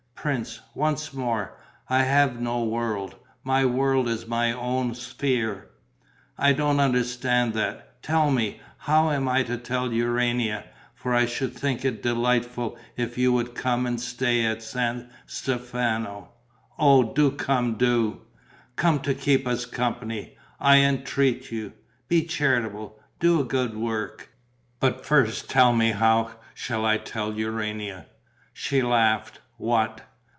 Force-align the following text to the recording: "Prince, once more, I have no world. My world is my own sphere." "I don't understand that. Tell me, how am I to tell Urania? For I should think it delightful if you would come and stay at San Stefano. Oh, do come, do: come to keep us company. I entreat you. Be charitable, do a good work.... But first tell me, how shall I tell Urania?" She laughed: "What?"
"Prince, 0.15 0.59
once 0.75 1.13
more, 1.15 1.57
I 1.89 2.03
have 2.03 2.39
no 2.39 2.63
world. 2.63 3.15
My 3.43 3.65
world 3.65 4.07
is 4.07 4.27
my 4.27 4.51
own 4.51 4.93
sphere." 4.93 5.71
"I 6.37 6.53
don't 6.53 6.79
understand 6.79 7.55
that. 7.55 7.99
Tell 8.03 8.29
me, 8.29 8.59
how 8.77 9.09
am 9.09 9.27
I 9.27 9.41
to 9.41 9.57
tell 9.57 9.91
Urania? 9.91 10.65
For 10.93 11.15
I 11.15 11.25
should 11.25 11.55
think 11.55 11.83
it 11.83 12.03
delightful 12.03 12.77
if 12.95 13.17
you 13.17 13.33
would 13.33 13.55
come 13.55 13.87
and 13.87 13.99
stay 13.99 14.45
at 14.45 14.61
San 14.61 15.09
Stefano. 15.25 16.29
Oh, 16.77 17.13
do 17.13 17.31
come, 17.31 17.73
do: 17.73 18.21
come 18.75 18.99
to 18.99 19.15
keep 19.15 19.47
us 19.47 19.65
company. 19.65 20.37
I 20.59 20.77
entreat 20.81 21.49
you. 21.49 21.73
Be 22.07 22.25
charitable, 22.27 22.99
do 23.19 23.39
a 23.39 23.43
good 23.43 23.75
work.... 23.75 24.29
But 24.79 25.03
first 25.03 25.49
tell 25.49 25.73
me, 25.73 25.89
how 25.93 26.29
shall 26.53 26.85
I 26.85 26.97
tell 26.99 27.33
Urania?" 27.33 28.05
She 28.53 28.83
laughed: 28.83 29.39
"What?" 29.57 30.01